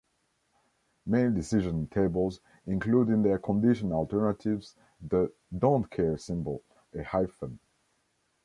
[1.05, 6.63] Many decision tables include in their condition alternatives the don't care symbol,
[6.95, 7.59] a hyphen.